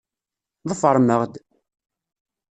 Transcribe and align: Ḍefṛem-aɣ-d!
Ḍefṛem-aɣ-d! 0.69 1.33